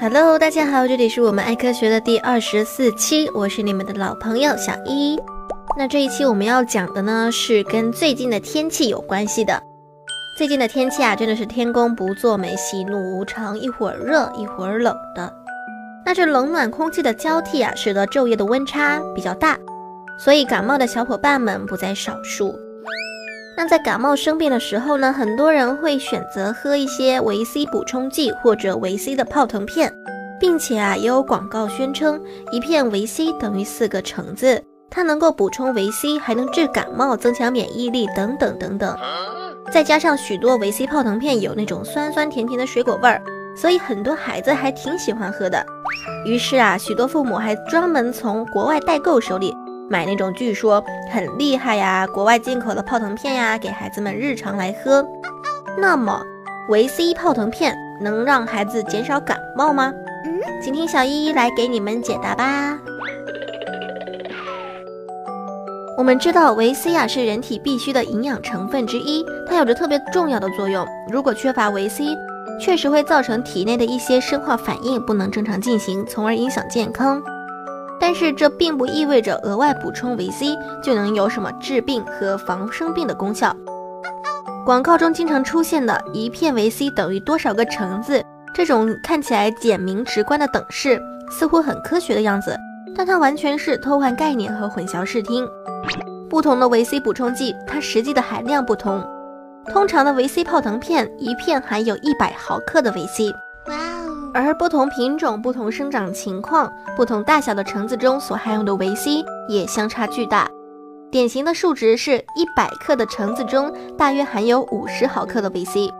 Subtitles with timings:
[0.00, 5.20] Hello，大家好，这里是我们爱科学的第二十四期，我是你们的老朋友小一。
[5.76, 9.62] 那这一期我们要讲的呢，是跟最近的天气有关系的。
[10.36, 15.32] 最近的天气啊，真的是天公不作美，喜怒无常，一会儿热，一会儿冷的。
[16.04, 19.58] 那这冷暖空气的交替啊，使得昼夜的温差比较大，
[20.18, 22.54] 所以感冒的小伙伴们不在少数。
[23.58, 29.92] 那在感冒生病的时候呢，很多人会选择喝一些维 C 补充剂或者维 C 的泡腾片，
[30.38, 38.96] 并且啊，也有广告宣称一片维 C 等于四个橙子，它能够补充维 C，还能治感冒、增强免疫力等等等等。
[39.72, 43.20] 再加上许多维 C 泡腾片有那种酸酸甜甜的水果味儿，
[43.56, 45.66] 所以很多孩子还挺喜欢喝的。
[46.24, 49.52] 于是啊，许多父母还专门从国外代购手里。
[49.90, 55.04] 买那种据说很厉害呀，国外进口的泡腾片呀，给孩子们日常来喝。
[55.76, 56.22] 那么
[56.68, 59.92] 维 C 泡腾片能让孩子减少感冒吗？
[60.24, 62.78] 嗯，请听小依依来给你们解答吧。
[65.96, 70.86] 我们知道维 C 啊是人体必需的营养成分之一，它有着特别重要的作用。
[71.10, 72.04] 如果缺乏维 C，
[72.60, 77.22] 确实会造成体内的一些生化反应不能正常进行，从而影响健康。
[78.08, 83.54] 但是这并不意味着额外补充维 C 就能有什么治病和防生病的功效。
[84.64, 90.98] 广告中经常出现的一片维 C 等于多少个橙子这种看起来简明直观的等式，
[91.30, 92.56] 似乎很科学的样子，
[92.96, 95.46] 但它完全是偷换概念和混淆视听。
[96.30, 99.06] 不同的维 C 补充剂，它实际的含量不同。
[99.66, 103.30] 通常的维 C 泡腾片一片含有一百毫克的维 C。
[104.34, 110.48] 而不同品种、不同生长情况、不同大小的橙子中所含有的维 C 也相差巨大。
[111.10, 115.90] 典型的数值是一百克的橙子中大约含有五十毫克的维 C。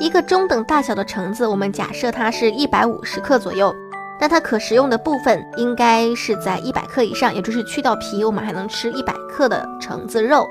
[0.00, 3.74] 一个中等大小的橙子，我们假设它是一百五十克左右，
[4.20, 10.48] 那它可食用的部分应该是在一百克以上，也就是去掉皮，我们还能吃一百克的橙子肉。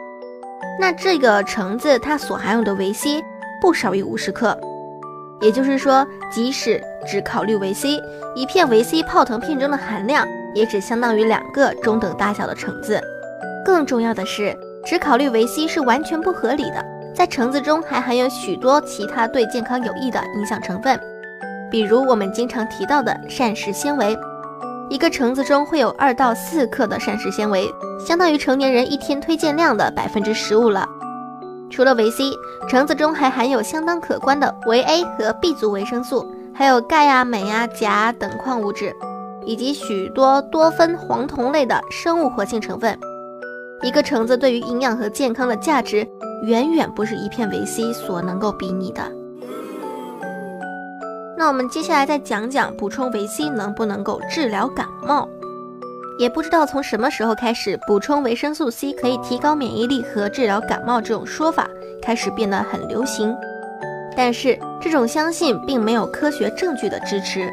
[0.80, 3.24] 那这个橙子它所含有的维 C
[3.62, 4.58] 不少于五十克。
[5.42, 8.02] 也就是说，即使只考虑维 C，
[8.36, 13.02] 一片维 C 泡腾片中的含量也只相当于两个中等大小的橙子。
[13.66, 14.56] 更重要的是，
[14.86, 16.86] 只考虑维 C 是完全不合理的。
[17.14, 21.00] 在橙子中还含有许多其他对健康有益的影响成分，
[21.70, 24.18] 比如我们经常提到的膳食纤维。
[24.90, 27.70] 一个橙子中会有二到四克的膳食纤维，
[28.06, 30.88] 相当于成年人一天推荐量的百分之十五了。
[31.74, 32.38] 除了维 C，
[32.70, 36.24] 橙子中还含有相当可观的维 A 和 B 族维生素，
[36.54, 38.96] 还有钙啊、镁啊、钾等矿物质，
[39.44, 42.96] 以及许多多酚、黄酮类的生物活性成分。
[43.82, 46.08] 一个橙子对于营养和健康的价值，
[46.46, 49.02] 远远不是一片维 C 所能够比拟的。
[51.36, 55.28] 那我们接下来再讲讲补充维 C 能不能够治疗感冒。
[56.20, 61.68] 也不知道从什么时候开始，补充维生素 C 可以提高免疫力和治疗感冒这种说法
[62.02, 63.36] 开始变得很流行。
[64.16, 67.50] 但是这种相信并没有科学证据的支持。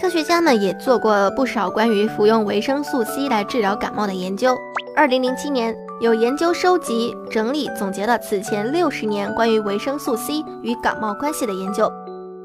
[0.00, 4.56] 科学家们也做过不少关于服用维生素 C 来治疗感冒的研究。
[4.94, 11.90] 二零零七年，有研究收集、整理、总结了此前六十年关于维生素 C 与感冒关系的研究，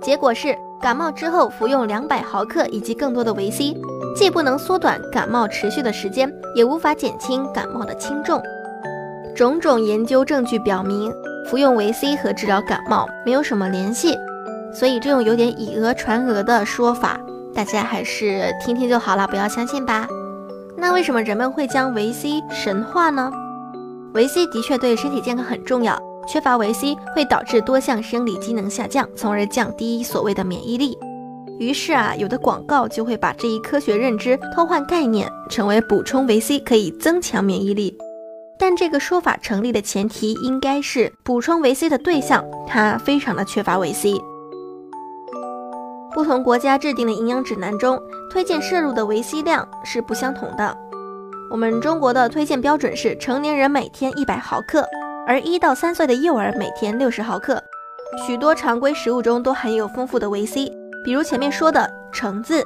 [0.01, 3.75] 结果是感冒之后服用两百毫克以及更多的维 C。
[4.15, 8.41] 既不能缩短感冒持续的时间，也无法减轻感冒的轻重。
[9.35, 11.11] 种种研究证据表明，
[11.47, 14.15] 服用维 C 和治疗感冒没有什么联系。
[14.71, 17.19] 所以这种有点以讹传讹的说法，
[17.53, 20.07] 大家还是听听就好了，不要相信吧。
[20.77, 23.31] 那为什么人们会将维 C 神化呢？
[24.13, 30.97] 维 C 的确对身体健康很重要，缺乏维 C 会导致多项生理机能下降，从而降低所谓的免疫力。
[31.59, 37.95] 于是啊，有的广告就会把这一科学认知偷换概念，成为补充维 C 可以增强免疫力。
[38.57, 44.19] 但这个说法成立的前提应该是补充维 C 的对象它非常的缺乏维 C。
[46.13, 47.99] 不同国家制定的营养指南中
[48.31, 50.75] 推荐摄入的维 C 量是不相同的。
[51.49, 54.87] 我们中国的推荐标准是成年人每天一百毫克，
[55.27, 57.61] 而一到三岁的幼儿每天六十毫克。
[58.25, 60.71] 许多常规食物中都含有丰富的维 C。
[61.03, 62.63] 比如前面说的橙子，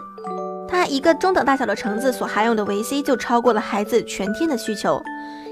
[0.68, 5.02] 它一个中等大小的橙子所含有的维 C 就超过了孩子全天的需求。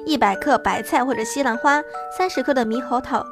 [0.06, 1.82] 一百克白菜或者西兰花，
[2.16, 3.26] 三十克的猕猴桃，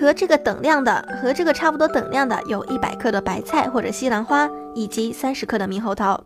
[0.00, 6.18] 和这个等量的，和这个差不多等量的有一百克的白菜或者西兰花，以及三十克的猕猴桃。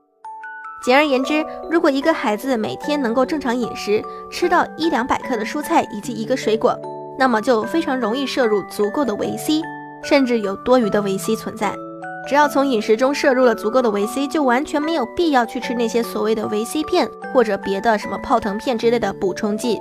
[0.84, 4.00] 简而言之，如果一个孩子每天能够正常饮食，
[4.30, 6.78] 吃到一两百克的蔬菜以及一个水果，
[7.18, 9.60] 那么就非常容易摄入足够的维 C。
[10.04, 11.74] 甚至有多余的维 C 存在。
[12.28, 19.78] 只要从饮食中摄入了足够的维 C，就完全没有必要去吃那些所谓的维 C 片或者别的什么泡腾片之类的补充剂。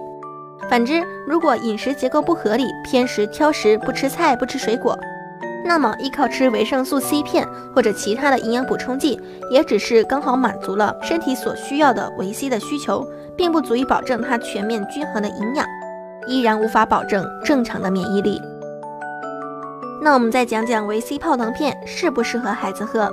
[0.70, 4.98] 反之，如果饮食结构不合理、偏食、挑食、不吃菜、不吃水果，
[5.66, 9.18] 那么依靠吃维生素 C 片或者其他的营养补充剂，
[9.50, 15.66] 也只是刚好满足了身体所需要的维 C 的需求，并不足以保证它全面均衡的营养，
[16.28, 18.42] 依然无法保证正常的免疫力。
[20.04, 23.10] 那我们再讲讲维 C 泡腾片适不适合孩子喝。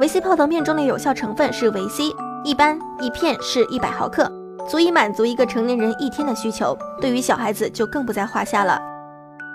[0.00, 2.04] 维 C 泡腾片中的有效成分是维 C，
[2.42, 4.26] 一般一片是一百毫克，
[4.66, 8.80] 足以满足一个成年人一天的需求，对于小孩子就更不在话下了。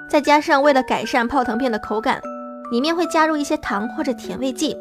[0.07, 2.21] 再加上为了改善泡腾片的口感，
[2.71, 4.77] 里面会加入一些糖或者甜味剂。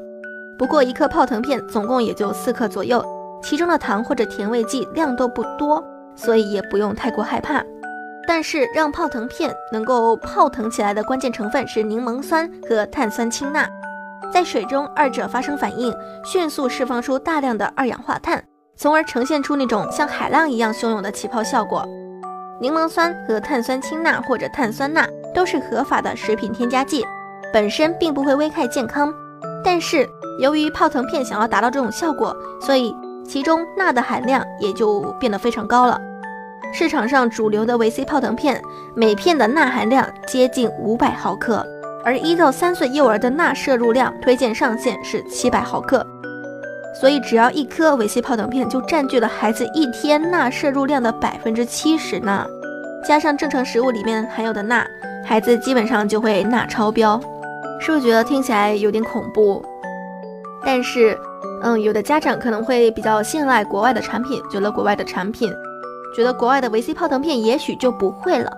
[0.59, 3.03] 不过一颗泡腾片总共也就四克左右，
[3.43, 5.83] 其中的糖或者甜味剂量都不多，
[6.15, 7.65] 所以也不用太过害怕。
[8.27, 13.69] 但是让泡腾片能够泡腾起来的关键成分是柠檬酸和碳酸氢钠，
[14.33, 15.95] 在水中二者发生反应，
[16.25, 18.43] 迅速释放出大量的二氧化碳，
[18.77, 21.87] 从而呈现出那种像海浪一样汹涌的起泡效果。
[22.61, 27.05] 柠檬酸和碳酸氢钠或者碳酸钠都是合法的食品添加剂，
[27.53, 29.13] 本身并不会危害健康。
[29.63, 32.95] 但是由于泡腾片想要达到这种效果，所以
[33.27, 36.01] 其中钠的含量也就变得非常高了。
[36.77, 38.61] 市场上主流的维 C 泡腾片，
[38.97, 41.65] 每片的钠含量接近五百毫克，
[42.05, 46.05] 而一到三岁幼儿的钠摄入量推荐上限是七百毫克，
[47.01, 52.45] 所以只要一颗维 C 泡腾片就占据了孩子一天钠摄入量的百分之七十呢。
[53.07, 54.85] 加上正常食物里面含有的钠，
[55.25, 57.21] 孩子基本上就会钠超标，
[57.81, 59.65] 是不是觉得听起来有点恐怖？
[60.67, 61.17] 但是，
[61.63, 65.55] 嗯，有的家长可能会比较信赖国外的产品，觉得国外的产品。
[66.15, 68.51] 觉得国外的维 C 泡腾片也许就不会了，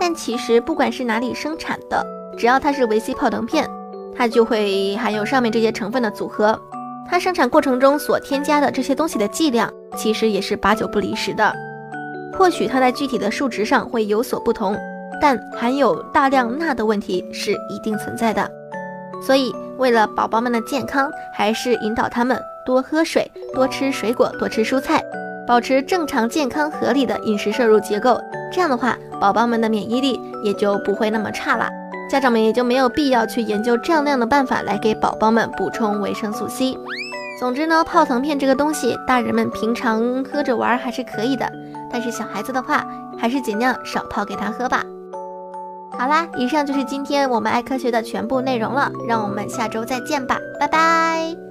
[0.00, 2.04] 但其实不管是哪里生产的，
[2.38, 3.68] 只要它是维 C 泡腾片，
[4.16, 6.58] 它就会含有上面这些成分的组合。
[7.06, 11.54] 它生产过程中所添加的这些东西的剂量，其实也是八九不离十的。
[12.36, 14.74] 或许它在具体的数值上会有所不同，
[15.20, 18.50] 但含有大量钠的问题是一定存在的。
[19.22, 25.04] 所以，为了宝宝们的健康，还是引导他们多喝水、多吃水果、多吃蔬菜。
[25.46, 28.18] 保持正常、健康、合理的饮食摄入结构，
[28.52, 31.68] 这样的话，宝宝们的免疫力也就不会那么差了。
[32.10, 36.76] 家长们也就没有必要去研究这样那样的办法来给宝宝们补充维生素 C。
[37.40, 41.50] 总之呢，泡腾片这个东西，大人们平常喝着玩还是可以的，
[41.90, 42.86] 但是小孩子的话，
[43.18, 44.82] 还是尽量少泡给他喝吧。
[45.98, 51.43] 好啦，以上就是今天我们爱科学的全部内容了，让我们下周再见吧，拜拜。